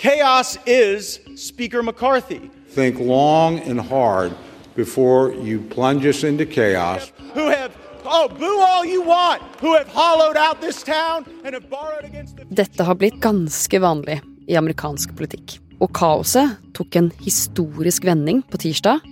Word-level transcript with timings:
Chaos 0.00 0.56
is 0.64 1.20
Speaker 1.36 1.82
McCarthy. 1.82 2.40
Think 2.68 2.98
long 2.98 3.58
and 3.68 3.78
hard 3.78 4.32
before 4.74 5.30
you 5.44 5.60
plunge 5.60 6.06
us 6.06 6.24
into 6.24 6.46
chaos. 6.46 7.12
Who 7.34 7.50
have, 7.50 7.76
oh, 8.06 8.28
boo 8.28 8.60
all 8.60 8.86
you 8.86 9.02
want, 9.02 9.42
who 9.60 9.74
have 9.74 9.88
hollowed 9.88 10.38
out 10.38 10.62
this 10.62 10.82
town 10.82 11.26
and 11.44 11.52
have 11.52 11.68
borrowed 11.68 12.06
against 12.06 12.38
the. 12.38 12.46
Dette 12.48 12.80
har 12.80 12.94
blitt 12.96 13.20
ganske 13.20 13.80
vanlig 13.80 14.22
i 14.48 14.56
amerikansk 14.56 15.12
politikk. 15.18 15.58
Og 15.84 15.92
kaoset 15.92 16.56
tok 16.72 16.96
en 16.96 17.10
historisk 17.20 18.06
vending 18.08 18.40
på 18.48 18.56
tirsdag, 18.56 19.04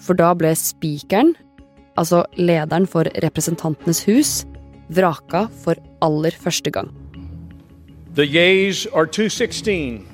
for 0.00 0.16
da 0.16 0.30
ble 0.32 0.54
speakeren, 0.56 1.34
altså 2.00 2.22
lederen 2.40 2.88
for 2.88 3.04
Representantenes 3.20 4.00
hus, 4.08 4.32
vraka 4.88 5.44
for 5.60 5.76
aller 6.00 6.32
første 6.32 6.72
gang. 6.72 6.88
The 8.16 8.24
yeas 8.24 8.86
are 8.94 9.04
216. 9.04 10.08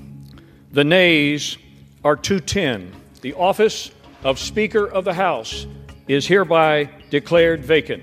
The 0.70 0.84
nays 0.84 1.56
are 2.04 2.14
210. 2.14 2.92
The 3.22 3.32
office 3.34 3.90
of 4.22 4.38
Speaker 4.38 4.84
of 4.84 5.04
the 5.04 5.14
House 5.14 5.66
is 6.08 6.26
hereby 6.28 6.90
declared 7.10 7.64
vacant. 7.64 8.02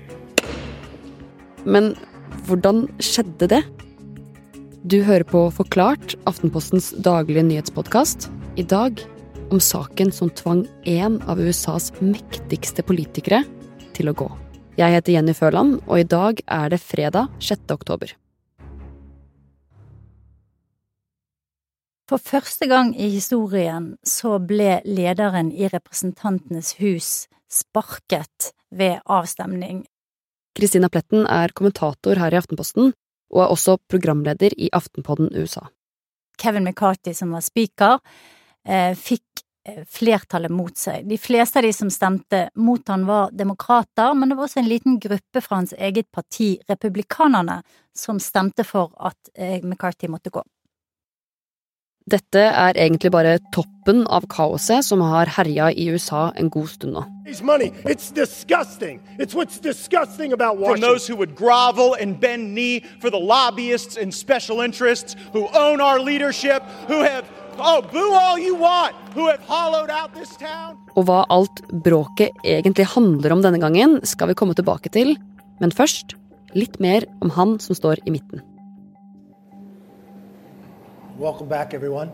Men 1.64 1.94
hvordan 2.46 2.88
skjedde 2.98 3.46
det? 3.54 3.62
Du 4.82 4.98
hører 5.02 5.22
på 5.22 5.44
Forklart, 5.54 6.16
Aftenpostens 6.26 6.90
daglige 6.98 7.46
nyhetspodkast. 7.46 8.30
I 8.58 8.66
dag 8.66 8.98
om 9.54 9.62
saken 9.62 10.10
som 10.10 10.34
tvang 10.34 10.66
en 10.90 11.22
av 11.30 11.38
USAs 11.38 11.92
mektigste 12.02 12.82
politikere 12.82 13.44
til 13.94 14.10
å 14.10 14.18
gå. 14.18 14.30
Jeg 14.74 14.98
heter 14.98 15.14
Jenny 15.14 15.38
Føland, 15.38 15.78
og 15.86 16.02
i 16.02 16.10
dag 16.18 16.42
er 16.50 16.74
det 16.74 16.82
fredag 16.82 17.30
6. 17.38 17.70
oktober. 17.78 18.10
For 22.06 22.22
første 22.22 22.68
gang 22.70 22.92
i 22.94 23.08
historien 23.10 23.96
så 24.06 24.36
ble 24.38 24.78
lederen 24.86 25.48
i 25.50 25.66
Representantenes 25.72 26.76
hus 26.78 27.26
sparket 27.50 28.52
ved 28.70 29.00
avstemning. 29.10 29.82
Kristina 30.56 30.88
Pletten 30.88 31.26
er 31.26 31.50
kommentator 31.56 32.20
her 32.22 32.32
i 32.32 32.38
Aftenposten, 32.38 32.92
og 33.34 33.42
er 33.42 33.50
også 33.50 33.76
programleder 33.90 34.54
i 34.54 34.70
Aftenpodden 34.72 35.32
USA. 35.34 35.66
Kevin 36.38 36.68
McCarthy, 36.68 37.12
som 37.12 37.34
var 37.34 37.42
speaker, 37.42 37.98
eh, 38.64 38.94
fikk 38.94 39.42
eh, 39.66 39.82
flertallet 39.82 40.54
mot 40.54 40.78
seg. 40.78 41.08
De 41.10 41.18
fleste 41.18 41.58
av 41.58 41.66
de 41.66 41.72
som 41.74 41.90
stemte 41.90 42.46
mot 42.54 42.86
han 42.88 43.06
var 43.08 43.34
demokrater, 43.34 44.14
men 44.14 44.30
det 44.30 44.38
var 44.38 44.46
også 44.46 44.62
en 44.62 44.70
liten 44.70 45.00
gruppe 45.02 45.42
fra 45.42 45.58
hans 45.58 45.74
eget 45.74 46.06
parti, 46.14 46.54
republikanerne, 46.70 47.64
som 47.96 48.22
stemte 48.22 48.62
for 48.64 48.94
at 48.96 49.34
eh, 49.34 49.58
McCarthy 49.64 50.06
måtte 50.12 50.30
gå. 50.30 50.46
Dette 52.06 52.38
er 52.38 52.76
egentlig 52.78 53.10
bare 53.10 53.32
toppen 53.50 54.04
av 54.14 54.28
kaoset 54.30 54.86
som 54.86 55.00
har 55.02 55.26
herja 55.34 55.72
i 55.74 55.88
USA 55.90 56.28
en 56.38 56.46
god 56.54 56.68
stund 56.70 56.94
nå. 56.94 57.02
It's 57.26 58.12
disgusting. 58.14 59.00
It's 59.18 59.34
what's 59.34 59.58
disgusting 59.58 60.32
about 60.32 60.62
From 60.62 60.80
those 60.80 61.08
who 61.10 61.16
would 61.16 61.34
grovel 61.34 61.96
and 61.98 62.20
bend 62.20 62.54
knee 62.54 62.84
for 63.02 63.10
the 63.10 63.18
lobbyists 63.18 63.98
and 63.98 64.14
special 64.14 64.60
interests 64.60 65.16
who 65.34 65.48
own 65.48 65.80
our 65.80 65.98
leadership, 65.98 66.62
who 66.86 67.02
have, 67.02 67.26
oh, 67.58 67.82
boo 67.82 68.14
all 68.14 68.38
you 68.38 68.54
want, 68.54 68.94
who 69.16 69.26
have 69.26 69.42
hollowed 69.42 69.90
out 69.90 70.14
this 70.14 70.30
town. 70.38 70.78
Og 70.94 71.10
hva 71.10 71.24
alt 71.26 71.58
bråket 71.72 72.30
egentlig 72.46 72.86
handler 72.94 73.34
om 73.34 73.42
denne 73.42 73.58
gangen, 73.58 73.98
skal 74.06 74.30
vi 74.30 74.38
komme 74.38 74.54
tilbake 74.54 74.94
til, 74.94 75.16
men 75.58 75.74
først 75.74 76.14
litt 76.54 76.78
mer 76.78 77.10
om 77.18 77.34
han 77.34 77.58
som 77.58 77.74
står 77.74 78.06
i 78.06 78.14
midten. 78.14 78.46
Welcome 81.18 81.48
back, 81.48 81.72
everyone. 81.72 82.12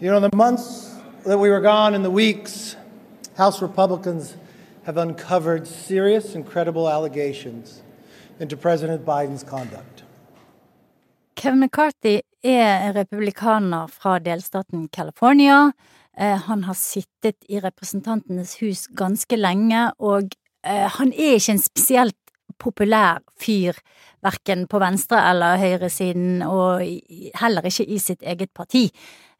You 0.00 0.10
know, 0.10 0.18
the 0.18 0.36
months 0.36 0.92
that 1.24 1.38
we 1.38 1.50
were 1.50 1.60
gone 1.60 1.94
and 1.94 2.04
the 2.04 2.10
weeks, 2.10 2.76
House 3.36 3.62
Republicans 3.62 4.34
have 4.82 4.96
uncovered 4.96 5.68
serious 5.68 6.34
and 6.34 6.44
credible 6.44 6.88
allegations 6.88 7.82
into 8.40 8.56
President 8.56 9.04
Biden's 9.04 9.44
conduct. 9.44 10.02
Kevin 11.36 11.60
McCarthy 11.60 12.22
er 12.42 12.92
republikaner 12.92 13.86
fra 13.86 14.18
delstaten 14.18 14.88
California. 14.88 15.72
Eh, 16.18 16.36
Han 16.36 16.64
har 16.64 16.74
sittet 16.74 17.36
i 17.48 17.60
Representantenes 17.60 18.60
hus 18.60 18.86
ganske 18.86 19.36
lenge, 19.36 19.92
og 19.98 20.22
eh, 20.66 20.90
han 20.98 21.12
er 21.12 21.38
ikke 21.38 21.52
en 21.52 21.58
spesielt 21.58 22.16
populær 22.58 23.22
fyr, 23.40 23.78
verken 24.24 24.66
på 24.66 24.80
venstre- 24.82 25.22
eller 25.30 25.60
høyresiden, 25.60 26.42
og 26.42 26.82
heller 27.40 27.68
ikke 27.68 27.86
i 27.88 27.98
sitt 27.98 28.22
eget 28.22 28.52
parti. 28.54 28.90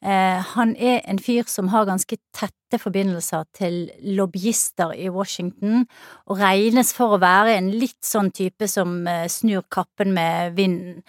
Eh, 0.03 0.43
Han 0.54 0.77
er 0.77 1.00
en 1.09 1.19
fyr 1.19 1.49
som 1.49 1.69
har 1.69 1.87
ganske 1.87 2.16
tette 2.32 2.78
forbindelser 2.78 3.44
til 3.55 3.91
lobbyister 4.03 4.93
i 4.94 5.09
Washington, 5.09 5.87
og 6.26 6.38
regnes 6.38 6.93
for 6.93 7.16
å 7.16 7.21
være 7.21 7.56
en 7.56 7.71
litt 7.71 8.03
sånn 8.05 8.31
type 8.31 8.69
som 8.69 9.06
eh, 9.06 9.26
snur 9.28 9.65
kappen 9.71 10.12
med 10.12 10.55
vinden. 10.55 11.03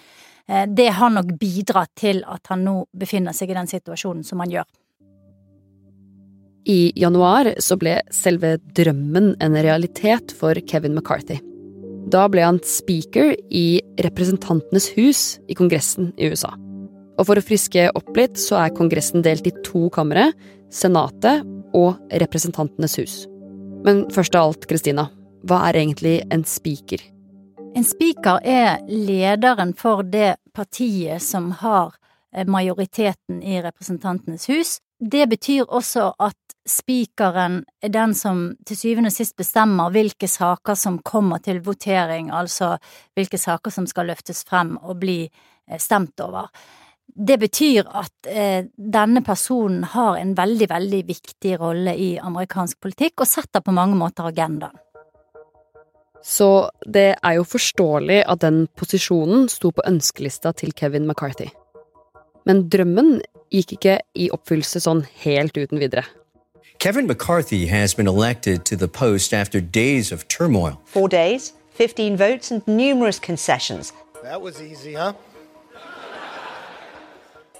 Eh, 0.47 0.65
Det 0.65 0.93
har 0.93 1.09
nok 1.09 1.37
bidratt 1.39 1.93
til 1.95 2.23
at 2.25 2.47
han 2.47 2.63
nå 2.63 2.85
befinner 2.95 3.33
seg 3.33 3.51
i 3.51 3.59
den 3.59 3.67
situasjonen 3.67 4.23
som 4.23 4.39
han 4.39 4.51
gjør. 4.51 4.65
I 6.67 6.91
januar 6.99 7.53
så 7.63 7.77
ble 7.79 8.01
selve 8.11 8.57
drømmen 8.75 9.35
en 9.39 9.53
realitet 9.55 10.33
for 10.35 10.57
Kevin 10.67 10.95
McCarthy. 10.95 11.39
Da 12.07 12.23
ble 12.31 12.43
han 12.45 12.61
speaker 12.63 13.33
i 13.51 13.81
Representantenes 13.99 14.87
hus 14.95 15.21
i 15.51 15.55
Kongressen 15.59 16.13
i 16.15 16.29
USA. 16.31 16.53
Og 17.17 17.27
for 17.27 17.39
å 17.39 17.43
friske 17.43 17.89
opp 17.97 18.15
litt, 18.15 18.39
så 18.39 18.61
er 18.61 18.75
Kongressen 18.77 19.25
delt 19.25 19.47
i 19.49 19.51
to 19.65 19.89
kamre, 19.91 20.29
Senatet 20.71 21.43
og 21.75 21.97
Representantenes 22.23 22.95
hus. 23.01 23.17
Men 23.83 24.05
først 24.13 24.37
av 24.39 24.47
alt, 24.53 24.67
Kristina, 24.69 25.09
hva 25.47 25.65
er 25.67 25.81
egentlig 25.81 26.21
en 26.31 26.47
speaker? 26.47 27.03
En 27.75 27.85
speaker 27.85 28.39
er 28.47 28.79
lederen 28.87 29.75
for 29.75 30.07
det 30.07 30.37
partiet 30.55 31.21
som 31.21 31.51
har 31.59 31.91
eh, 32.31 32.47
majoriteten 32.47 33.43
i 33.43 33.59
Representantenes 33.65 34.47
hus. 34.47 34.77
Det 34.97 35.27
betyr 35.29 35.67
også 35.67 36.13
at 36.23 36.46
spikeren 36.67 37.61
er 37.81 37.91
den 37.93 38.13
som 38.17 38.49
til 38.67 38.79
syvende 38.79 39.11
og 39.11 39.15
sist 39.15 39.37
bestemmer 39.39 39.93
hvilke 39.93 40.27
saker 40.29 40.75
som 40.75 40.99
kommer 41.05 41.41
til 41.43 41.61
votering, 41.65 42.31
altså 42.31 42.75
hvilke 43.15 43.39
saker 43.39 43.73
som 43.73 43.87
skal 43.89 44.11
løftes 44.11 44.43
frem 44.47 44.75
og 44.81 44.99
bli 45.01 45.21
eh, 45.25 45.79
stemt 45.79 46.19
over. 46.23 46.51
Det 47.07 47.37
betyr 47.39 47.87
at 47.87 48.27
eh, 48.29 48.67
denne 48.77 49.23
personen 49.25 49.85
har 49.93 50.19
en 50.19 50.35
veldig, 50.37 50.67
veldig 50.69 51.05
viktig 51.07 51.55
rolle 51.61 51.95
i 51.95 52.09
amerikansk 52.19 52.81
politikk, 52.83 53.23
og 53.23 53.31
setter 53.31 53.63
på 53.63 53.73
mange 53.73 53.95
måter 53.97 54.27
agendaen. 54.27 54.75
Så 56.27 56.67
det 56.83 57.13
er 57.15 57.37
jo 57.37 57.45
forståelig 57.47 58.19
at 58.27 58.41
den 58.43 58.65
posisjonen 58.75 59.47
sto 59.49 59.71
på 59.71 59.85
ønskelista 59.87 60.51
til 60.51 60.73
Kevin 60.75 61.07
McCarthy. 61.07 61.47
Men 62.47 62.65
drømmen 62.71 63.21
gikk 63.53 63.77
ikke 63.77 63.99
i 64.19 64.27
oppfyllelse 64.33 64.81
sånn 64.83 65.05
helt 65.23 65.55
uten 65.55 65.79
videre. 65.79 66.03
Kevin 66.79 67.07
McCarthy 67.07 67.65
has 67.65 67.95
been 67.95 68.07
elected 68.07 68.63
to 68.65 68.75
the 68.75 68.87
post 68.87 69.33
after 69.33 69.59
days 69.59 70.11
of 70.11 70.27
turmoil. 70.27 70.79
Four 70.85 71.09
days, 71.09 71.53
15 71.73 72.15
votes, 72.17 72.51
and 72.51 72.61
numerous 72.67 73.19
concessions. 73.19 73.93
That 74.23 74.41
was 74.41 74.61
easy, 74.61 74.93
huh? 74.93 75.13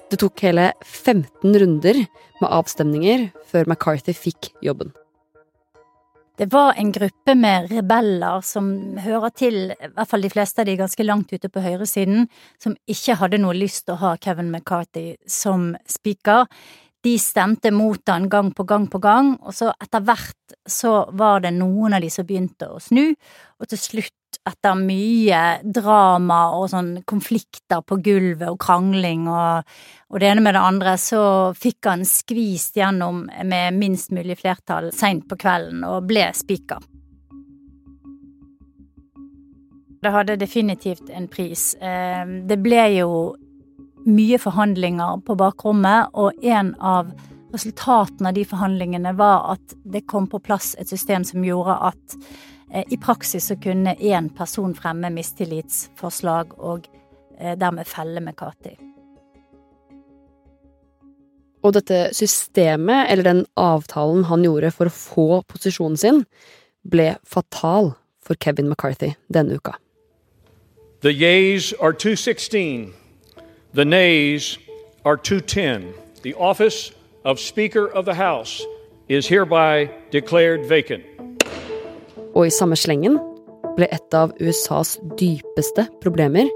Det 0.10 0.20
tok 0.20 0.40
hele 0.40 0.72
15 0.86 1.60
runder 1.60 2.06
med 2.42 2.50
avstemninger 2.50 3.28
før 3.50 3.66
McCarthy 3.68 4.14
fikk 4.14 4.54
jobben. 4.62 4.94
Det 6.38 6.52
var 6.54 6.78
en 6.78 6.92
gruppe 6.94 7.34
med 7.36 7.72
rebeller 7.72 8.42
som 8.46 8.98
hører 9.02 9.34
til, 9.34 9.72
i 9.74 9.88
hvert 9.96 10.08
fall 10.08 10.22
de 10.22 10.30
fleste 10.30 10.62
av 10.62 10.70
de 10.70 10.78
ganske 10.78 11.04
langt 11.04 11.34
ute 11.34 11.50
på 11.50 11.64
høyresiden, 11.66 12.28
som 12.62 12.78
ikke 12.88 13.18
hadde 13.18 13.40
noe 13.42 13.58
lyst 13.58 13.88
til 13.88 13.96
å 13.96 14.02
ha 14.04 14.12
Kevin 14.22 14.52
McCarthy 14.54 15.16
som 15.26 15.72
speaker. 15.90 16.46
De 17.08 17.16
stemte 17.22 17.72
mot 17.72 18.10
han 18.12 18.28
gang 18.30 18.52
på 18.52 18.66
gang 18.68 18.88
på 18.92 19.00
gang, 19.00 19.36
og 19.40 19.56
så 19.56 19.72
etter 19.80 20.04
hvert 20.04 20.56
så 20.68 21.06
var 21.16 21.46
det 21.46 21.54
noen 21.56 21.96
av 21.96 22.04
de 22.04 22.10
som 22.12 22.28
begynte 22.28 22.68
å 22.68 22.82
snu, 22.84 23.14
og 23.62 23.70
til 23.72 23.80
slutt, 23.80 24.14
etter 24.48 24.76
mye 24.80 25.40
drama 25.64 26.40
og 26.56 26.68
sånn 26.72 26.90
konflikter 27.08 27.82
på 27.88 27.98
gulvet 28.04 28.48
og 28.48 28.60
krangling 28.64 29.26
og, 29.32 29.68
og 30.12 30.20
det 30.22 30.30
ene 30.30 30.44
med 30.44 30.56
det 30.56 30.64
andre, 30.68 30.94
så 31.00 31.22
fikk 31.56 31.88
han 31.90 32.04
skvist 32.08 32.78
gjennom 32.80 33.26
med 33.48 33.80
minst 33.80 34.12
mulig 34.16 34.38
flertall 34.40 34.92
seint 34.96 35.26
på 35.28 35.40
kvelden 35.40 35.84
og 35.88 36.08
ble 36.12 36.28
spiker. 36.36 36.84
Det 40.04 40.14
hadde 40.14 40.40
definitivt 40.40 41.10
en 41.10 41.28
pris. 41.32 41.74
Eh, 41.82 42.24
Det 42.48 42.60
ble 42.64 42.84
jo 43.00 43.12
mye 44.08 44.40
forhandlinger 44.40 45.22
på 45.28 45.36
bakrommet, 45.40 46.14
og 46.14 46.38
en 46.44 46.74
av 46.80 47.12
resultatene 47.52 48.32
av 48.32 48.36
de 48.36 48.44
forhandlingene 48.48 49.14
var 49.18 49.54
at 49.54 49.76
det 49.88 50.06
kom 50.08 50.28
på 50.32 50.40
plass 50.44 50.76
et 50.80 50.90
system 50.90 51.26
som 51.28 51.46
gjorde 51.46 51.76
at 51.90 52.18
eh, 52.72 52.84
i 52.92 53.00
praksis 53.00 53.50
så 53.50 53.58
kunne 53.60 53.96
én 54.00 54.30
person 54.36 54.76
fremme 54.76 55.12
mistillitsforslag 55.16 56.58
og 56.58 56.88
eh, 57.40 57.56
dermed 57.60 57.88
felle 57.88 58.24
McCarthy. 58.24 58.76
Og 61.66 61.74
dette 61.76 62.14
systemet, 62.16 63.10
eller 63.12 63.28
den 63.28 63.46
avtalen 63.60 64.28
han 64.30 64.46
gjorde 64.46 64.72
for 64.76 64.88
å 64.88 64.94
få 64.94 65.28
posisjonen 65.52 65.98
sin, 66.00 66.22
ble 66.88 67.16
fatal 67.28 67.92
for 68.24 68.40
Kevin 68.40 68.70
McCarthy 68.70 69.16
denne 69.34 69.58
uka. 69.58 69.76
The 71.02 71.12
yeas 71.12 71.74
are 71.80 71.94
216. 71.94 72.94
The 73.78 73.86
nays 73.86 74.58
are 75.06 75.18
210. 75.18 75.94
The 76.24 76.34
office 76.34 76.92
of 77.24 77.40
Speaker 77.40 77.86
of 77.86 78.06
the 78.06 78.16
House 78.16 78.66
is 79.08 79.28
hereby 79.28 79.92
declared 80.10 80.66
vacant. 80.66 81.04
Og 82.34 82.48
i 82.48 82.50
samme 82.50 82.74
slengen 82.74 83.20
ble 83.78 83.86
et 83.86 84.18
av 84.18 84.34
USAs 84.42 84.98
dypeste 85.22 85.86
problemer 86.02 86.50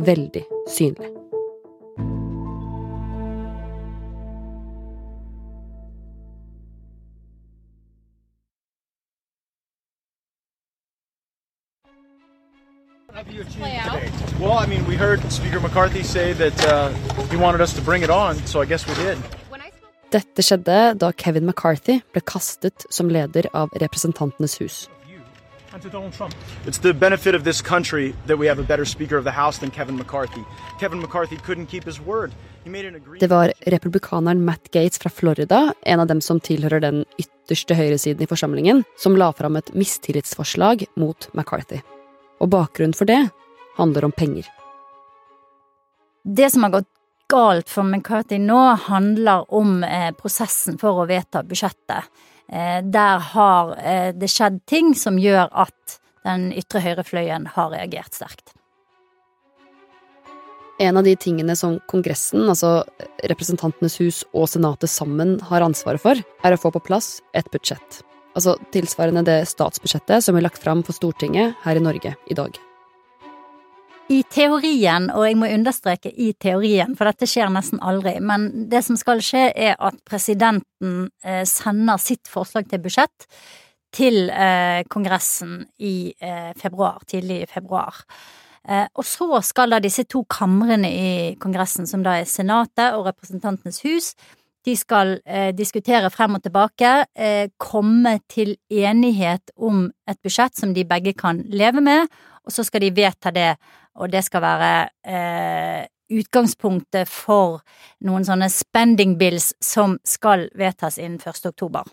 veldig 0.00 0.46
synlig. 0.64 1.12
Heard 15.02 15.32
Speaker 15.32 15.60
McCarthy 15.60 16.02
say 16.04 16.32
that 16.32 16.58
uh, 16.66 16.88
he 17.30 17.36
wanted 17.36 17.60
us 17.60 17.72
to 17.74 17.82
bring 17.82 18.02
it 18.02 18.10
on, 18.10 18.36
so 18.46 18.62
I 18.62 18.66
guess 18.66 18.86
we 18.86 18.94
did. 19.04 19.18
Dette 20.12 20.44
skjedde 20.44 20.94
da 21.00 21.08
Kevin 21.12 21.46
McCarthy 21.48 22.02
ble 22.12 22.20
kastet 22.20 22.84
som 22.90 23.08
leder 23.10 23.48
av 23.52 23.72
Representantenes 23.82 24.58
hus. 24.60 24.88
It's 26.66 26.78
the 26.78 26.92
benefit 26.92 27.34
of 27.34 27.44
this 27.44 27.62
country 27.62 28.14
that 28.26 28.38
we 28.38 28.46
have 28.46 28.60
a 28.60 28.62
better 28.62 28.84
Speaker 28.84 29.16
of 29.16 29.24
the 29.24 29.30
House 29.30 29.58
than 29.58 29.70
Kevin 29.70 29.96
McCarthy. 29.96 30.44
Kevin 30.78 31.00
McCarthy 31.00 31.36
couldn't 31.36 31.66
keep 31.66 31.84
his 31.84 31.98
word. 31.98 32.30
He 32.64 32.70
made 32.70 32.84
an 32.84 32.94
agreement. 32.94 33.20
Det 33.20 33.30
var 33.30 33.52
republikaneren 33.66 34.44
Matt 34.44 34.70
Gates 34.70 34.98
fra 34.98 35.10
Florida, 35.10 35.74
en 35.82 36.00
av 36.00 36.06
dem 36.06 36.20
som 36.20 36.40
tilhører 36.40 36.80
den 36.80 37.04
ytterste 37.18 37.74
høyresiden 37.74 38.22
i 38.22 38.28
forsamlingen, 38.28 38.84
som 38.98 39.16
la 39.16 39.32
fram 39.32 39.56
et 39.56 39.74
mistillitsforslag 39.74 40.86
mot 40.94 41.30
McCarthy. 41.32 41.80
Og 42.40 42.52
bakgrunnen 42.52 42.94
for 42.94 43.08
det 43.08 43.30
handler 43.78 44.04
om 44.04 44.12
penger. 44.12 44.61
Det 46.22 46.50
som 46.50 46.62
har 46.62 46.70
gått 46.70 46.88
galt 47.28 47.70
for 47.70 47.82
McCarthy 47.82 48.38
nå, 48.38 48.60
handler 48.86 49.48
om 49.54 49.84
eh, 49.84 50.10
prosessen 50.14 50.78
for 50.78 51.02
å 51.02 51.08
vedta 51.08 51.42
budsjettet. 51.42 52.10
Eh, 52.52 52.78
der 52.84 53.22
har 53.32 53.76
eh, 53.80 54.10
det 54.14 54.28
skjedd 54.30 54.60
ting 54.68 54.92
som 54.98 55.18
gjør 55.18 55.48
at 55.50 55.98
den 56.26 56.50
ytre 56.54 56.82
høyrefløyen 56.84 57.48
har 57.56 57.72
reagert 57.72 58.14
sterkt. 58.14 58.54
En 60.82 60.96
av 60.96 61.04
de 61.06 61.14
tingene 61.16 61.54
som 61.58 61.76
Kongressen, 61.90 62.44
altså 62.48 62.82
Representantenes 63.30 63.98
hus 64.00 64.22
og 64.32 64.48
Senatet 64.50 64.90
sammen 64.90 65.36
har 65.50 65.62
ansvaret 65.62 66.02
for, 66.02 66.18
er 66.18 66.54
å 66.54 66.58
få 66.60 66.72
på 66.74 66.82
plass 66.86 67.20
et 67.38 67.48
budsjett. 67.54 68.02
Altså 68.34 68.56
tilsvarende 68.74 69.24
det 69.26 69.42
statsbudsjettet 69.50 70.24
som 70.24 70.38
er 70.38 70.46
lagt 70.46 70.62
fram 70.62 70.82
for 70.86 70.96
Stortinget 70.96 71.58
her 71.66 71.78
i 71.78 71.84
Norge 71.84 72.14
i 72.26 72.38
dag. 72.38 72.58
I 74.10 74.22
teorien, 74.26 75.06
og 75.14 75.24
jeg 75.28 75.36
må 75.38 75.48
understreke 75.54 76.10
i 76.10 76.32
teorien, 76.40 76.96
for 76.98 77.06
dette 77.06 77.28
skjer 77.30 77.50
nesten 77.54 77.80
aldri, 77.84 78.16
men 78.20 78.48
det 78.70 78.82
som 78.84 78.98
skal 78.98 79.22
skje 79.22 79.46
er 79.54 79.76
at 79.78 80.00
presidenten 80.08 81.06
eh, 81.24 81.44
sender 81.48 82.00
sitt 82.02 82.30
forslag 82.30 82.66
til 82.70 82.82
budsjett 82.82 83.26
til 83.94 84.26
eh, 84.32 84.82
Kongressen 84.90 85.60
i 85.86 86.12
eh, 86.18 86.50
februar, 86.58 87.04
tidlig 87.06 87.42
i 87.44 87.50
februar. 87.50 88.04
Og 88.94 89.02
så 89.02 89.40
skal 89.42 89.72
da 89.74 89.80
disse 89.82 90.04
to 90.06 90.20
kamrene 90.30 90.86
i 90.86 91.06
Kongressen, 91.42 91.82
som 91.90 92.04
da 92.04 92.12
er 92.20 92.28
Senatet 92.30 92.94
og 92.94 93.08
Representantenes 93.08 93.80
hus, 93.82 94.12
de 94.62 94.76
skal 94.78 95.16
diskutere 95.58 96.06
frem 96.14 96.38
og 96.38 96.44
tilbake, 96.44 96.92
komme 97.58 98.12
til 98.30 98.54
enighet 98.70 99.50
om 99.58 99.88
et 100.06 100.20
budsjett 100.22 100.54
som 100.54 100.76
de 100.76 100.86
begge 100.86 101.10
kan 101.18 101.42
leve 101.50 101.82
med, 101.82 102.06
og 102.46 102.54
så 102.54 102.62
skal 102.62 102.86
de 102.86 102.92
vedta 102.94 103.34
det, 103.34 103.48
og 103.98 104.12
det 104.12 104.22
skal 104.26 104.44
være 104.44 104.74
eh, 105.04 105.88
utgangspunktet 106.12 107.08
for 107.08 107.60
noen 108.06 108.24
sånne 108.26 108.48
spending 108.52 109.16
bills 109.20 109.52
som 109.62 109.98
skal 110.04 110.48
vedtas 110.58 110.98
innen 111.00 111.20
1. 111.20 111.48
oktober. 111.52 111.88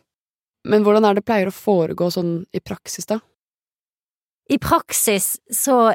Men 0.67 0.83
hvordan 0.83 1.07
er 1.07 1.17
det 1.17 1.25
pleier 1.27 1.49
å 1.51 1.55
foregå 1.55 2.09
sånn 2.11 2.39
i 2.51 2.61
praksis, 2.63 3.07
da? 3.07 3.19
I 4.49 4.57
praksis 4.59 5.35
så 5.53 5.93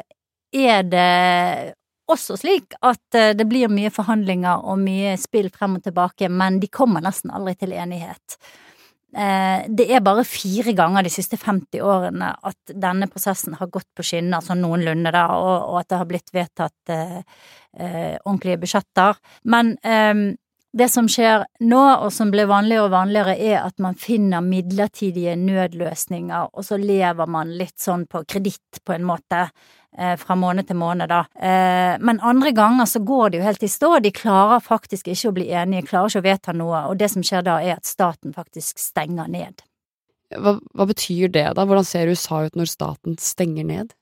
er 0.55 0.85
det 0.87 1.75
også 2.11 2.37
slik 2.39 2.75
at 2.85 3.17
eh, 3.17 3.33
det 3.37 3.47
blir 3.49 3.71
mye 3.71 3.91
forhandlinger 3.93 4.63
og 4.65 4.79
mye 4.81 5.15
spill 5.19 5.49
frem 5.53 5.79
og 5.79 5.85
tilbake, 5.85 6.29
men 6.29 6.61
de 6.61 6.69
kommer 6.71 7.03
nesten 7.03 7.33
aldri 7.33 7.55
til 7.59 7.75
enighet. 7.75 8.37
Eh, 9.15 9.65
det 9.71 9.85
er 9.95 10.03
bare 10.03 10.25
fire 10.27 10.73
ganger 10.75 11.05
de 11.05 11.11
siste 11.13 11.37
50 11.39 11.83
årene 11.85 12.33
at 12.43 12.73
denne 12.75 13.07
prosessen 13.07 13.55
har 13.55 13.71
gått 13.71 13.87
på 13.95 14.03
skinner, 14.03 14.43
sånn 14.43 14.59
noenlunde, 14.65 15.13
da, 15.15 15.27
og, 15.39 15.77
at 15.79 15.91
det 15.91 15.99
har 16.01 16.09
blitt 16.09 16.33
vedtatt 16.35 16.91
eh, 16.91 17.21
eh, 17.79 18.17
ordentlige 18.25 18.59
budsjetter. 18.65 19.21
Men 19.47 19.77
eh, 19.87 20.35
det 20.75 20.89
som 20.91 21.07
skjer 21.07 21.45
nå, 21.63 21.83
og 22.03 22.11
som 22.11 22.33
blir 22.33 22.49
vanligere 22.51 22.89
og 22.89 22.95
vanligere, 22.97 23.37
er 23.39 23.61
at 23.61 23.79
man 23.79 23.95
finner 23.95 24.43
midlertidige 24.43 25.37
nødløsninger, 25.39 26.51
og 26.51 26.67
så 26.67 26.75
lever 26.81 27.31
man 27.31 27.55
litt 27.55 27.77
sånn 27.79 28.03
på 28.11 28.25
kreditt, 28.27 28.83
på 28.83 28.97
en 28.97 29.07
måte, 29.07 29.45
fra 30.19 30.35
måned 30.39 30.67
til 30.67 30.79
måned, 30.79 31.09
da. 31.11 31.21
Eh, 31.35 31.95
men 32.03 32.19
andre 32.19 32.51
ganger 32.55 32.89
så 32.89 32.99
går 33.05 33.31
det 33.31 33.39
jo 33.39 33.45
helt 33.47 33.63
i 33.63 33.71
stå, 33.71 33.91
de 34.03 34.11
klarer 34.15 34.63
faktisk 34.63 35.07
ikke 35.11 35.31
å 35.31 35.35
bli 35.37 35.47
enige, 35.51 35.87
klarer 35.89 36.11
ikke 36.11 36.23
å 36.23 36.27
vedta 36.29 36.55
noe, 36.55 36.83
og 36.89 36.99
det 36.99 37.11
som 37.13 37.25
skjer 37.25 37.45
da, 37.47 37.59
er 37.63 37.79
at 37.79 37.87
staten 37.87 38.35
faktisk 38.35 38.81
stenger 38.81 39.31
ned. 39.31 39.63
Hva, 40.35 40.57
hva 40.73 40.89
betyr 40.89 41.31
det, 41.31 41.47
da? 41.55 41.65
Hvordan 41.65 41.87
ser 41.87 42.11
USA 42.11 42.43
ut 42.47 42.57
når 42.59 42.71
staten 42.71 43.19
stenger 43.21 43.67
ned? 43.67 43.95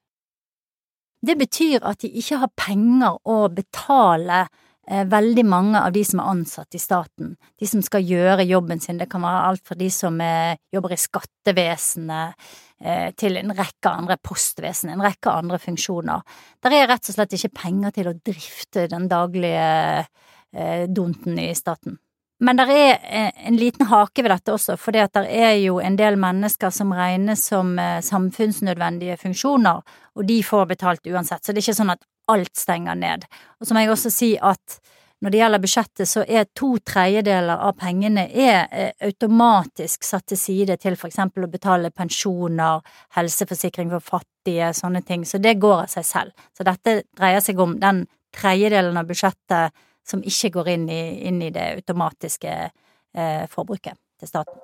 Det 1.24 1.38
betyr 1.40 1.84
at 1.88 2.02
de 2.04 2.10
ikke 2.20 2.42
har 2.42 2.52
penger 2.60 3.20
å 3.30 3.46
betale 3.54 4.46
Eh, 4.46 4.73
veldig 4.84 5.46
mange 5.48 5.80
av 5.80 5.94
de 5.96 6.04
som 6.04 6.20
er 6.20 6.30
ansatt 6.34 6.76
i 6.76 6.82
staten, 6.82 7.36
de 7.60 7.68
som 7.70 7.82
skal 7.86 8.04
gjøre 8.04 8.44
jobben 8.44 8.82
sin, 8.84 9.00
det 9.00 9.08
kan 9.12 9.24
være 9.24 9.46
alt 9.48 9.64
fra 9.68 9.78
de 9.80 9.88
som 9.94 10.20
er, 10.22 10.58
jobber 10.74 10.96
i 10.96 11.00
skattevesenet 11.00 12.48
eh, 12.84 13.10
til 13.16 13.40
en 13.40 13.56
rekke 13.56 13.94
andre 13.94 14.18
postvesen, 14.20 14.92
en 14.92 15.06
rekke 15.06 15.32
andre 15.32 15.60
funksjoner. 15.64 16.26
Der 16.64 16.76
er 16.76 16.90
rett 16.92 17.08
og 17.08 17.16
slett 17.16 17.36
ikke 17.38 17.54
penger 17.64 17.96
til 17.96 18.12
å 18.12 18.18
drifte 18.20 18.88
den 18.92 19.08
daglige 19.12 19.70
eh, 20.04 20.84
donten 20.92 21.40
i 21.40 21.54
staten. 21.56 21.98
Men 22.44 22.60
det 22.60 22.66
er 22.76 23.30
en 23.48 23.56
liten 23.56 23.88
hake 23.88 24.24
ved 24.26 24.34
dette 24.34 24.52
også, 24.52 24.76
for 24.80 24.96
det 24.96 25.06
er 25.24 25.54
jo 25.62 25.78
en 25.80 25.96
del 26.00 26.18
mennesker 26.20 26.74
som 26.76 26.92
regnes 26.96 27.46
som 27.48 27.78
samfunnsnødvendige 27.80 29.16
funksjoner, 29.22 29.80
og 30.20 30.28
de 30.28 30.42
får 30.44 30.66
betalt 30.74 31.08
uansett, 31.08 31.40
så 31.40 31.54
det 31.54 31.62
er 31.62 31.70
ikke 31.70 31.78
sånn 31.80 31.94
at 31.96 32.04
alt 32.32 32.56
stenger 32.58 33.00
ned. 33.00 33.24
Og 33.60 33.68
så 33.68 33.76
må 33.76 33.84
jeg 33.84 33.94
også 33.94 34.12
si 34.12 34.34
at 34.40 34.80
når 35.24 35.32
det 35.32 35.40
gjelder 35.40 35.62
budsjettet, 35.64 36.10
så 36.10 36.22
er 36.28 36.50
to 36.52 36.74
tredjedeler 36.84 37.62
av 37.64 37.78
pengene 37.80 38.26
er 38.28 38.66
eh, 38.76 38.90
automatisk 39.08 40.04
satt 40.04 40.26
til 40.34 40.40
side 40.40 40.76
til 40.84 40.98
for 41.00 41.08
eksempel 41.08 41.46
å 41.46 41.52
betale 41.52 41.94
pensjoner, 41.96 42.82
helseforsikring 43.16 43.94
for 43.94 44.04
fattige, 44.04 44.74
sånne 44.76 45.00
ting, 45.08 45.24
så 45.24 45.40
det 45.40 45.56
går 45.64 45.86
av 45.86 45.94
seg 45.94 46.10
selv. 46.10 46.44
Så 46.52 46.68
dette 46.68 46.98
dreier 47.16 47.40
seg 47.46 47.62
om 47.64 47.78
den 47.80 48.04
tredjedelen 48.36 49.00
av 49.00 49.08
budsjettet 49.08 49.86
som 50.08 50.24
ikke 50.24 50.52
går 50.58 50.74
inn 50.76 50.86
i, 50.92 51.02
inn 51.28 51.42
i 51.42 51.52
det 51.54 51.66
automatiske 51.80 52.54
eh, 52.54 53.44
forbruket 53.52 53.98
til 54.20 54.32
staten. 54.32 54.60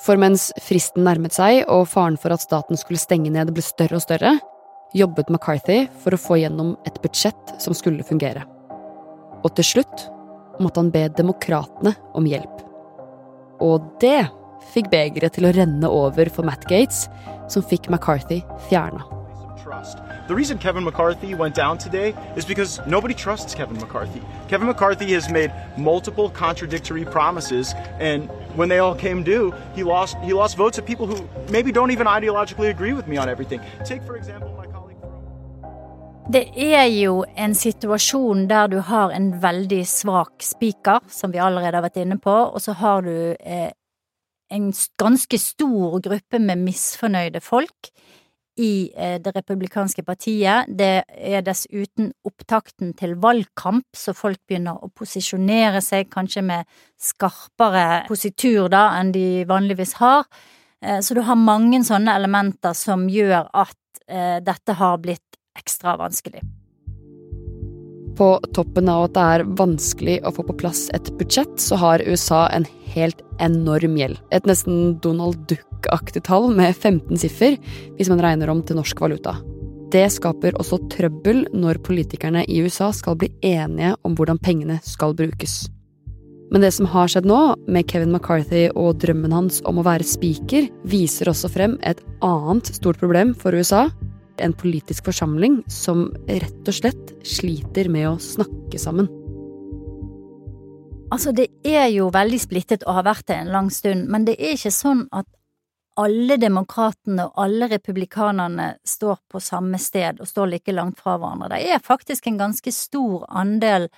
For 0.00 0.16
mens 0.16 0.48
fristen 0.64 1.04
nærmet 1.04 1.34
seg 1.36 1.66
og 1.68 1.84
faren 1.92 2.16
for 2.20 2.32
at 2.32 2.44
staten 2.44 2.78
skulle 2.80 3.00
stenge 3.00 3.32
ned 3.32 3.52
ble 3.52 3.64
større 3.64 3.98
og 3.98 4.04
større, 4.04 4.38
jobbet 4.96 5.28
McCarthy 5.28 5.84
for 6.02 6.16
å 6.16 6.20
få 6.20 6.40
gjennom 6.40 6.72
et 6.88 6.96
budsjett 7.04 7.54
som 7.60 7.76
skulle 7.76 8.06
fungere. 8.06 8.46
Og 9.44 9.52
til 9.56 9.66
slutt 9.74 10.08
måtte 10.60 10.80
han 10.80 10.90
be 10.92 11.06
demokratene 11.16 11.94
om 12.16 12.26
hjelp. 12.28 12.64
Og 13.60 13.84
det 14.00 14.24
fikk 14.72 14.90
begeret 14.92 15.36
til 15.36 15.48
å 15.48 15.54
renne 15.56 15.88
over 15.92 16.32
for 16.32 16.48
Matt 16.48 16.64
Gates, 16.68 17.06
som 17.52 17.64
fikk 17.64 17.90
McCarthy 17.90 18.40
fjerna. 18.68 19.19
The 20.28 20.34
reason 20.34 20.58
Kevin 20.58 20.84
McCarthy 20.84 21.34
went 21.34 21.54
down 21.54 21.78
today 21.78 22.14
is 22.36 22.44
because 22.44 22.80
nobody 22.86 23.14
trusts 23.14 23.54
Kevin 23.54 23.76
McCarthy. 23.78 24.22
Kevin 24.48 24.66
McCarthy 24.66 25.12
has 25.12 25.30
made 25.30 25.52
multiple 25.76 26.30
contradictory 26.30 27.04
promises, 27.04 27.74
and 28.00 28.28
when 28.56 28.68
they 28.68 28.78
all 28.78 28.94
came 28.94 29.22
due, 29.22 29.52
he 29.74 29.82
lost 29.82 30.16
he 30.22 30.32
lost 30.32 30.56
votes 30.56 30.78
of 30.78 30.86
people 30.86 31.06
who 31.06 31.28
maybe 31.50 31.72
don't 31.72 31.90
even 31.90 32.06
ideologically 32.06 32.70
agree 32.70 32.92
with 32.92 33.06
me 33.06 33.16
on 33.16 33.28
everything. 33.28 33.60
Take 33.84 34.02
for 34.02 34.16
example 34.16 34.48
my 34.56 34.66
colleague 34.66 34.96
Det 36.32 36.46
er 36.56 36.84
jo 36.84 37.24
en 37.36 37.54
situasjon 37.54 38.48
der 38.50 38.66
du 38.66 38.78
har 38.78 39.10
en 39.10 39.42
veldig 39.42 39.86
svak 39.86 40.42
spiker, 40.42 41.00
som 41.08 41.32
vi 41.32 41.38
allerede 41.38 41.74
har 41.74 41.82
vært 41.82 41.96
inne 41.96 42.18
på, 42.18 42.30
og 42.30 42.60
så 42.60 42.72
har 42.72 43.00
du 43.00 43.34
eh, 43.40 43.70
en 44.50 44.72
ganske 44.98 45.38
stor 45.38 46.00
gruppe 46.00 46.38
med 46.38 46.56
misfornøyde 46.56 47.40
folk 47.40 47.90
i 48.60 48.90
eh, 48.96 49.16
det 49.22 49.32
republikanske 49.34 50.04
partiet. 50.04 50.68
Det 50.68 51.04
er 51.08 51.44
dessuten 51.46 52.12
opptakten 52.26 52.92
til 52.98 53.16
valgkamp, 53.22 53.86
så 53.96 54.14
folk 54.16 54.40
begynner 54.48 54.80
å 54.80 54.90
posisjonere 54.92 55.82
seg, 55.84 56.10
kanskje 56.12 56.44
med 56.44 56.68
skarpere 57.00 58.04
positur 58.08 58.68
da 58.72 58.90
enn 58.98 59.14
de 59.16 59.44
vanligvis 59.48 59.96
har. 60.02 60.28
Eh, 60.84 61.00
så 61.00 61.16
du 61.16 61.24
har 61.24 61.40
mange 61.40 61.82
sånne 61.86 62.16
elementer 62.20 62.76
som 62.76 63.08
gjør 63.10 63.50
at 63.52 63.76
dette 64.10 64.74
har 64.74 64.96
blitt 64.98 65.36
ekstra 65.54 65.92
vanskelig. 66.00 66.40
På 68.18 68.32
toppen 68.56 68.88
av 68.90 69.04
at 69.04 69.12
det 69.14 69.26
er 69.34 69.44
vanskelig 69.60 70.16
å 70.26 70.32
få 70.34 70.42
på 70.48 70.56
plass 70.64 70.88
et 70.96 71.12
budsjett, 71.20 71.52
så 71.62 71.78
har 71.78 72.02
USA 72.02 72.48
en 72.50 72.66
helt 72.94 73.22
enorm 73.42 73.96
gjeld. 73.98 74.20
Et 74.34 74.46
nesten 74.48 74.98
Donald 75.04 75.40
Duck-aktig 75.50 76.24
tall 76.28 76.50
med 76.54 76.74
15 76.74 77.20
siffer, 77.22 77.56
hvis 77.96 78.10
man 78.12 78.22
regner 78.24 78.52
om 78.52 78.62
til 78.66 78.80
norsk 78.80 79.00
valuta. 79.02 79.38
Det 79.90 80.04
skaper 80.14 80.54
også 80.60 80.78
trøbbel 80.92 81.48
når 81.56 81.80
politikerne 81.82 82.44
i 82.46 82.60
USA 82.62 82.92
skal 82.94 83.18
bli 83.18 83.32
enige 83.42 83.96
om 84.06 84.14
hvordan 84.14 84.38
pengene 84.38 84.78
skal 84.86 85.16
brukes. 85.18 85.64
Men 86.50 86.64
det 86.64 86.72
som 86.74 86.88
har 86.90 87.10
skjedd 87.10 87.28
nå, 87.30 87.38
med 87.70 87.86
Kevin 87.90 88.10
McCarthy 88.14 88.68
og 88.74 88.98
drømmen 89.02 89.34
hans 89.34 89.60
om 89.70 89.78
å 89.78 89.86
være 89.86 90.06
speaker, 90.06 90.66
viser 90.90 91.30
også 91.30 91.50
frem 91.50 91.76
et 91.86 92.02
annet 92.26 92.70
stort 92.74 92.98
problem 93.02 93.34
for 93.38 93.54
USA, 93.54 93.86
en 94.40 94.54
politisk 94.56 95.06
forsamling 95.10 95.60
som 95.70 96.08
rett 96.26 96.70
og 96.70 96.74
slett 96.74 97.14
sliter 97.26 97.90
med 97.92 98.08
å 98.10 98.18
snakke 98.22 98.80
sammen. 98.82 99.10
Altså, 101.10 101.32
det 101.34 101.48
er 101.66 101.88
jo 101.90 102.06
veldig 102.14 102.38
splittet 102.38 102.86
og 102.86 103.00
har 103.00 103.08
vært 103.08 103.26
det 103.26 103.36
en 103.40 103.50
lang 103.50 103.68
stund, 103.74 104.06
men 104.12 104.24
det 104.28 104.36
er 104.38 104.54
ikke 104.54 104.70
sånn 104.74 105.08
at 105.10 105.26
alle 105.98 106.36
demokratene 106.40 107.26
og 107.26 107.40
alle 107.42 107.66
republikanerne 107.68 108.68
står 108.86 109.18
på 109.28 109.40
samme 109.42 109.78
sted 109.82 110.22
og 110.22 110.30
står 110.30 110.52
like 110.54 110.72
langt 110.72 111.00
fra 111.02 111.16
hverandre. 111.18 111.50
Det 111.56 111.74
er 111.74 111.82
faktisk 111.82 112.30
en 112.30 112.38
ganske 112.40 112.72
stor 112.72 113.26
andel 113.26 113.88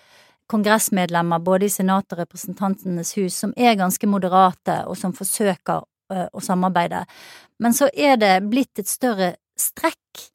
kongressmedlemmer 0.51 1.45
både 1.45 1.69
i 1.69 1.73
Senatet 1.73 2.17
og 2.17 2.25
Representantenes 2.25 3.15
hus 3.21 3.37
som 3.45 3.53
er 3.57 3.79
ganske 3.79 4.09
moderate 4.09 4.83
og 4.89 4.97
som 4.99 5.15
forsøker 5.17 5.85
å 6.13 6.43
samarbeide. 6.45 7.05
Men 7.63 7.77
så 7.77 7.89
er 7.93 8.19
det 8.21 8.35
blitt 8.51 8.81
et 8.81 8.91
større 8.91 9.35
strekk 9.61 10.27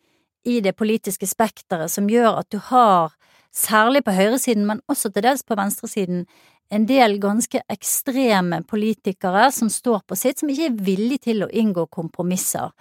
i 0.47 0.61
det 0.63 0.77
politiske 0.77 1.27
spekteret 1.27 1.91
som 1.91 2.09
gjør 2.09 2.39
at 2.41 2.51
du 2.53 2.61
har, 2.69 3.13
særlig 3.57 4.03
på 4.05 4.13
høyresiden, 4.13 4.67
men 4.69 4.83
også 4.91 5.09
til 5.09 5.23
dels 5.25 5.41
på 5.41 5.55
venstresiden, 5.57 6.27
en 6.69 6.85
del 6.87 7.17
ganske 7.23 7.61
ekstreme 7.71 8.61
politikere 8.67 9.47
som 9.55 9.69
står 9.71 10.01
på 10.07 10.17
sitt, 10.19 10.41
som 10.41 10.49
ikke 10.51 10.71
er 10.71 10.79
villige 10.89 11.29
til 11.29 11.45
å 11.45 11.51
inngå 11.51 11.87
kompromisser. 11.93 12.73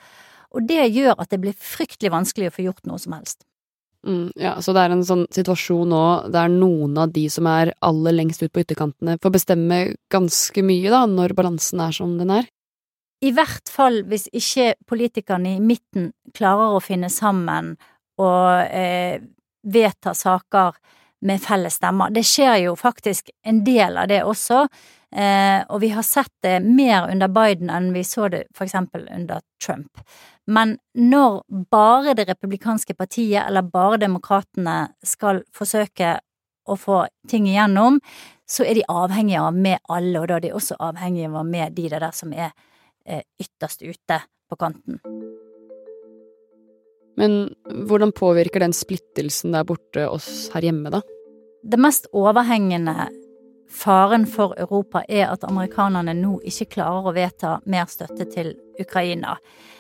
Og 0.57 0.67
det 0.67 0.89
gjør 0.89 1.19
at 1.19 1.31
det 1.31 1.41
blir 1.43 1.55
fryktelig 1.59 2.13
vanskelig 2.15 2.51
å 2.51 2.57
få 2.57 2.67
gjort 2.67 2.89
noe 2.89 3.03
som 3.03 3.15
helst. 3.17 3.47
Mm, 4.07 4.31
ja, 4.39 4.55
så 4.63 4.71
det 4.75 4.85
er 4.85 4.93
en 4.95 5.07
sånn 5.07 5.25
situasjon 5.35 5.91
nå 5.91 6.03
der 6.35 6.51
noen 6.53 6.95
av 7.03 7.11
de 7.15 7.25
som 7.33 7.49
er 7.51 7.73
aller 7.85 8.15
lengst 8.15 8.45
ut 8.45 8.53
på 8.55 8.63
ytterkantene, 8.63 9.17
får 9.23 9.35
bestemme 9.35 9.81
ganske 10.13 10.63
mye, 10.63 10.93
da, 10.93 11.03
når 11.11 11.35
balansen 11.39 11.83
er 11.83 11.97
som 11.97 12.15
den 12.21 12.31
er? 12.37 12.47
I 13.25 13.33
hvert 13.35 13.71
fall 13.73 14.03
hvis 14.07 14.29
ikke 14.37 14.75
politikerne 14.87 15.57
i 15.57 15.65
midten 15.65 16.13
klarer 16.37 16.77
å 16.77 16.83
finne 16.85 17.09
sammen 17.11 17.75
og 18.21 18.69
eh, 18.69 19.19
vedta 19.67 20.13
saker 20.15 20.77
med 21.21 21.43
felles 21.43 21.79
stemmer. 21.81 22.13
Det 22.13 22.25
skjer 22.27 22.57
jo 22.67 22.77
faktisk 22.77 23.31
en 23.47 23.63
del 23.65 23.97
av 23.97 24.09
det 24.11 24.23
også, 24.25 24.67
eh, 25.17 25.65
og 25.69 25.81
vi 25.81 25.91
har 25.95 26.05
sett 26.07 26.33
det 26.45 26.61
mer 26.65 27.09
under 27.11 27.33
Biden 27.33 27.71
enn 27.73 27.93
vi 27.95 28.05
så 28.05 28.29
det 28.33 28.45
for 28.55 28.67
eksempel 28.69 29.09
under 29.13 29.41
Trump. 29.65 30.03
Men 30.47 30.77
når 30.95 31.43
bare 31.71 32.15
det 32.15 32.29
republikanske 32.29 32.95
partiet, 32.95 33.47
eller 33.47 33.63
bare 33.63 33.99
demokratene, 34.05 34.93
skal 35.05 35.43
forsøke 35.55 36.19
å 36.67 36.77
få 36.79 37.07
ting 37.29 37.49
igjennom, 37.49 37.99
så 38.47 38.63
er 38.67 38.79
de 38.79 38.87
avhengige 38.89 39.43
av 39.43 39.55
med 39.55 39.79
alle, 39.89 40.21
og 40.21 40.29
da 40.29 40.39
er 40.39 40.47
de 40.47 40.55
også 40.55 40.79
avhengige 40.79 41.33
av 41.33 41.47
med 41.47 41.75
de 41.75 41.89
der 41.91 42.11
som 42.15 42.33
er 42.35 42.53
Eh, 43.09 43.23
ytterst 43.39 43.83
ute 43.83 44.23
på 44.49 44.57
kanten. 44.57 44.99
Men 47.17 47.55
hvordan 47.89 48.13
påvirker 48.13 48.61
den 48.61 48.75
splittelsen 48.77 49.55
der 49.57 49.65
borte 49.65 50.09
oss 50.09 50.51
her 50.55 50.67
hjemme, 50.69 50.93
da? 50.93 51.01
Det 51.67 51.81
mest 51.81 52.11
overhengende 52.15 53.09
faren 53.73 54.27
for 54.31 54.55
Europa 54.61 55.03
er 55.09 55.31
at 55.33 55.45
amerikanerne 55.45 56.15
nå 56.17 56.39
ikke 56.47 56.69
klarer 56.77 57.09
å 57.09 57.15
vedta 57.17 57.57
mer 57.67 57.89
støtte 57.91 58.29
til 58.31 58.53
Ukraina. 58.81 59.37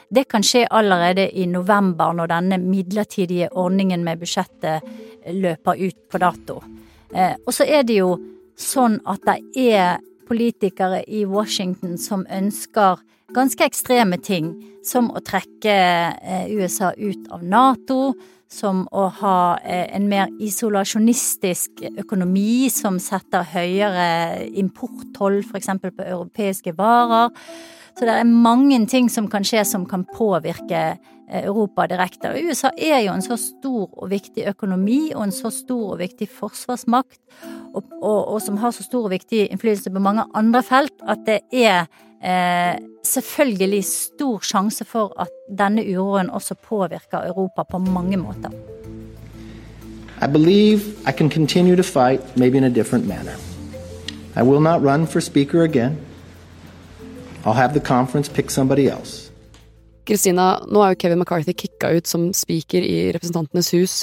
Det 0.08 0.26
kan 0.30 0.44
skje 0.46 0.66
allerede 0.70 1.26
i 1.38 1.46
november, 1.50 2.12
når 2.14 2.30
denne 2.30 2.58
midlertidige 2.62 3.50
ordningen 3.52 4.04
med 4.06 4.20
budsjettet 4.22 4.86
løper 5.34 5.80
ut 5.82 6.02
på 6.10 6.20
dato. 6.22 6.60
Eh, 7.14 7.34
og 7.44 7.54
så 7.54 7.66
er 7.66 7.82
det 7.86 7.98
jo 8.00 8.14
sånn 8.56 9.00
at 9.06 9.26
det 9.26 9.70
er 9.74 9.98
politikere 10.26 11.02
i 11.06 11.24
Washington 11.26 11.98
som 11.98 12.24
ønsker 12.30 13.02
ganske 13.36 13.66
ekstreme 13.68 14.18
ting, 14.22 14.54
som 14.86 15.10
å 15.10 15.22
trekke 15.24 15.74
eh, 15.74 16.48
USA 16.56 16.92
ut 16.96 17.28
av 17.34 17.44
Nato, 17.44 18.14
som 18.52 18.84
å 18.94 19.08
ha 19.20 19.38
eh, 19.64 19.88
en 19.96 20.06
mer 20.08 20.30
isolasjonistisk 20.42 21.82
økonomi 22.04 22.68
som 22.72 23.00
setter 23.02 23.46
høyere 23.56 24.46
importtoll 24.56 25.42
f.eks. 25.42 25.72
på 25.82 26.06
europeiske 26.06 26.76
varer. 26.78 27.34
Så 27.96 28.04
det 28.04 28.12
er 28.12 28.28
mange 28.28 28.78
ting 28.90 29.08
som 29.08 29.28
kan 29.32 29.44
skje 29.46 29.64
som 29.66 29.86
kan 29.88 30.04
påvirke 30.06 30.80
eh, 30.94 31.42
Europa 31.42 31.88
direkte. 31.90 32.30
Og 32.30 32.52
USA 32.52 32.70
er 32.76 33.02
jo 33.08 33.16
en 33.16 33.24
så 33.24 33.38
stor 33.40 33.88
og 33.88 34.10
viktig 34.12 34.46
økonomi 34.52 35.10
og 35.16 35.26
en 35.26 35.34
så 35.34 35.50
stor 35.50 35.96
og 35.96 36.02
viktig 36.04 36.30
forsvarsmakt, 36.38 37.18
og, 37.74 37.82
og, 37.98 38.20
og 38.36 38.42
som 38.44 38.60
har 38.62 38.76
så 38.76 38.86
stor 38.86 39.08
og 39.08 39.16
viktig 39.16 39.48
innflytelse 39.50 39.92
på 39.92 40.04
mange 40.06 40.28
andre 40.38 40.62
felt, 40.64 40.94
at 41.02 41.26
det 41.26 41.40
er 41.50 41.88
eh, 42.26 42.76
selvfølgelig 43.04 43.84
stor 43.84 44.40
sjanse 44.42 44.84
for 44.84 45.12
at 45.20 45.30
denne 45.58 45.84
uroen 45.96 46.30
også 46.30 46.54
påvirker 46.54 47.26
Europa 47.26 47.62
på 47.70 47.78
mange 47.78 48.16
måter. 48.16 48.50
I 50.22 50.26
believe 50.26 50.80
I 51.08 51.12
can 51.12 51.30
continue 51.30 51.76
to 51.76 51.82
fight, 51.82 52.36
maybe 52.36 52.58
in 52.58 52.64
a 52.64 52.70
different 52.70 53.06
manner. 53.06 53.36
I 54.36 54.42
will 54.42 54.60
not 54.60 54.82
run 54.82 55.06
for 55.06 55.20
speaker 55.20 55.62
again. 55.62 55.96
I'll 57.44 57.52
have 57.52 57.72
the 57.74 57.80
conference 57.80 58.32
pick 58.32 58.50
somebody 58.50 58.88
else. 58.88 59.30
Kristina, 60.06 60.58
nå 60.70 60.82
er 60.82 60.88
jo 60.88 60.98
Kevin 61.02 61.18
McCarthy 61.18 61.52
kicka 61.52 61.90
ut 61.96 62.06
som 62.06 62.32
speaker 62.32 62.82
i 62.82 63.12
Representantenes 63.12 63.70
hus. 63.74 63.94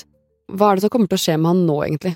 Hva 0.52 0.72
er 0.72 0.76
det 0.76 0.84
som 0.84 0.90
kommer 0.90 1.08
til 1.08 1.20
å 1.20 1.24
skje 1.24 1.38
med 1.38 1.48
han 1.48 1.62
nå, 1.68 1.78
egentlig? 1.86 2.16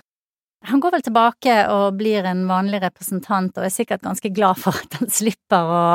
Han 0.67 0.81
går 0.83 0.97
vel 0.97 1.03
tilbake 1.05 1.53
og 1.71 1.95
blir 1.99 2.25
en 2.27 2.43
vanlig 2.49 2.81
representant, 2.83 3.55
og 3.55 3.67
er 3.67 3.71
sikkert 3.71 4.03
ganske 4.03 4.31
glad 4.35 4.59
for 4.59 4.75
at 4.75 4.99
han 4.99 5.11
slipper 5.11 5.69
å, 5.71 5.85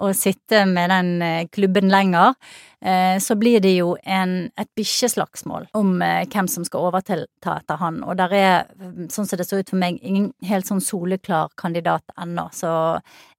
å 0.00 0.08
sitte 0.16 0.62
med 0.68 0.88
den 0.92 1.10
eh, 1.22 1.48
klubben 1.52 1.90
lenger. 1.92 2.38
Eh, 2.80 3.18
så 3.20 3.36
blir 3.36 3.60
det 3.60 3.74
jo 3.74 3.96
en, 4.08 4.32
et 4.56 4.70
bikkjeslagsmål 4.78 5.68
om 5.76 6.00
eh, 6.04 6.22
hvem 6.30 6.48
som 6.48 6.64
skal 6.64 6.88
overta 6.88 7.18
etter 7.18 7.82
han, 7.82 8.00
og 8.06 8.16
der 8.20 8.36
er, 8.38 8.72
sånn 9.12 9.28
som 9.28 9.40
det 9.40 9.48
så 9.48 9.60
ut 9.60 9.74
for 9.74 9.80
meg, 9.82 10.00
ingen 10.00 10.30
helt 10.48 10.70
sånn 10.70 10.80
soleklar 10.84 11.52
kandidat 11.60 12.16
ennå, 12.16 12.48
så 12.54 12.72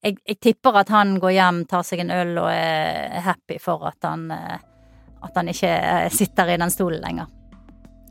jeg, 0.04 0.20
jeg, 0.22 0.38
tipper 0.52 0.84
at 0.84 0.94
han 0.94 1.18
går 1.24 1.38
hjem, 1.40 1.66
tar 1.72 1.88
seg 1.88 2.06
en 2.06 2.14
øl 2.14 2.38
og 2.44 2.52
er 2.54 3.26
happy 3.26 3.58
for 3.64 3.90
at 3.90 4.06
han, 4.06 4.30
at 4.30 5.36
han 5.36 5.52
ikke 5.52 5.74
sitter 6.14 6.54
i 6.54 6.62
den 6.62 6.78
stolen 6.78 7.02
lenger. 7.04 7.39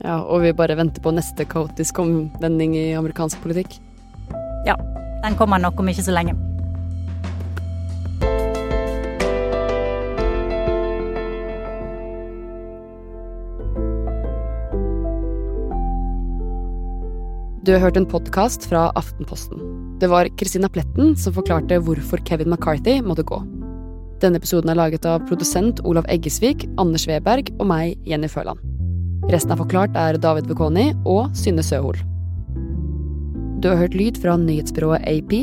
Ja, 0.04 0.20
og 0.22 0.44
vi 0.44 0.54
bare 0.54 0.76
venter 0.78 1.02
på 1.02 1.10
neste 1.14 1.46
kaotisk 1.48 1.98
omvending 1.98 2.76
i 2.78 2.92
amerikansk 2.98 3.40
politikk. 3.42 3.80
Ja. 4.66 4.78
Den 5.24 5.34
kommer 5.34 5.58
nok 5.58 5.80
om 5.82 5.88
ikke 5.90 6.04
så 6.06 6.14
lenge. 6.14 6.36
Du 17.66 17.74
har 17.74 17.82
hørt 17.82 17.98
en 17.98 18.06
podkast 18.08 18.64
fra 18.70 18.86
Aftenposten. 18.96 19.58
Det 20.00 20.08
var 20.08 20.30
Christina 20.38 20.70
Pletten 20.72 21.16
som 21.18 21.34
forklarte 21.34 21.82
hvorfor 21.82 22.22
Kevin 22.24 22.54
McCarthy 22.54 23.00
måtte 23.02 23.26
gå. 23.26 23.42
Denne 24.22 24.38
episoden 24.38 24.70
er 24.70 24.78
laget 24.78 25.04
av 25.04 25.26
produsent 25.28 25.82
Olav 25.84 26.06
Eggesvik, 26.08 26.64
Anders 26.78 27.10
Weberg 27.10 27.52
og 27.58 27.68
meg, 27.68 27.98
Jenny 28.08 28.30
Føland. 28.30 28.67
Resten 29.28 29.52
av 29.52 29.58
Forklart 29.60 29.96
er 29.98 30.16
David 30.16 30.46
Vekoni 30.48 30.86
og 31.04 31.34
Synne 31.36 31.60
Søhol. 31.60 31.98
Du 33.60 33.68
har 33.68 33.76
hørt 33.76 33.96
lyd 33.98 34.16
fra 34.22 34.38
nyhetsbyrået 34.40 35.04
AP, 35.04 35.34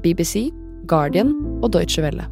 BBC, 0.00 0.48
Guardian 0.88 1.34
og 1.60 1.74
Deutsche 1.74 2.00
Welle. 2.00 2.24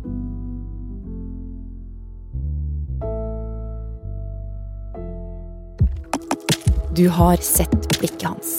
Du 6.96 7.06
har 7.08 7.40
sett 7.44 7.88
blikket 7.98 8.24
hans. 8.28 8.58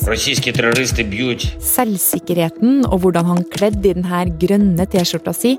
Selvsikkerheten 1.73 2.81
og 2.85 2.97
hvordan 3.01 3.29
han 3.29 3.45
kledde 3.53 3.89
i 3.89 3.93
denne 3.97 4.25
grønne 4.41 4.87
T-skjorta 4.93 5.33
si, 5.37 5.55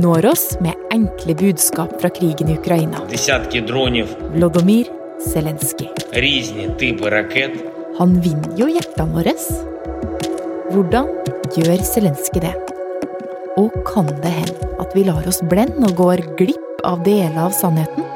når 0.00 0.32
oss 0.32 0.50
med 0.64 0.76
enkle 0.96 1.36
budskap 1.40 1.92
fra 2.00 2.12
krigen 2.12 2.52
i 2.52 2.56
Ukraina. 2.56 3.04
Vlodomyr 4.36 4.97
Zelenskyj. 5.18 5.88
Han 7.98 8.20
vinner 8.22 8.52
jo 8.58 8.68
hjertene 8.70 9.14
våre. 9.16 9.34
Hvordan 10.70 11.08
gjør 11.56 11.82
Zelenskyj 11.82 12.42
det? 12.44 12.54
Og 13.58 13.74
kan 13.88 14.06
det 14.22 14.30
hende 14.30 14.68
at 14.78 14.94
vi 14.94 15.02
lar 15.08 15.26
oss 15.26 15.40
blende 15.50 15.90
og 15.90 15.96
går 15.98 16.22
glipp 16.38 16.84
av 16.86 17.02
deler 17.06 17.40
av 17.48 17.56
sannheten? 17.56 18.06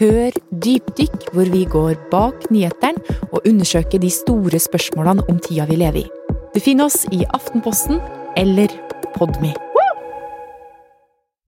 Hør 0.00 0.34
Dypdykk, 0.64 1.28
hvor 1.36 1.52
vi 1.52 1.66
går 1.70 2.00
bak 2.10 2.48
nyhetene 2.50 3.20
og 3.28 3.44
undersøker 3.44 4.00
de 4.02 4.10
store 4.10 4.58
spørsmålene 4.58 5.28
om 5.28 5.38
tida 5.44 5.68
vi 5.70 5.78
lever 5.84 6.02
i. 6.02 6.08
Du 6.54 6.58
finner 6.64 6.88
oss 6.88 7.04
i 7.12 7.22
Aftenposten 7.36 8.00
eller 8.40 8.72
Podme. 9.14 9.52